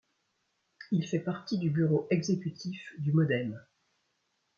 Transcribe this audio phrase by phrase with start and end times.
[0.91, 3.63] Il fait partie du Bureau exécutif du MoDem.